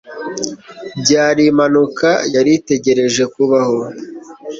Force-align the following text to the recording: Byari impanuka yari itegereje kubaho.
Byari 1.01 1.41
impanuka 1.51 2.09
yari 2.35 2.51
itegereje 2.59 3.23
kubaho. 3.33 3.77